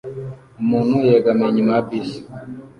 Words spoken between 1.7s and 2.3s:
ya bisi